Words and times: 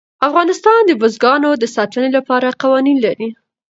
افغانستان 0.27 0.79
د 0.85 0.91
بزګانو 1.01 1.49
د 1.57 1.63
ساتنې 1.75 2.09
لپاره 2.17 2.57
قوانین 2.61 2.97
لري. 3.05 3.27